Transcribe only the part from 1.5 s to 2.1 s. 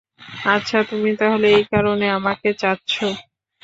এই কারণে